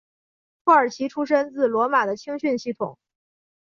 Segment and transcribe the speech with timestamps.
[0.63, 2.97] 库尔奇出身自罗马的青训系统。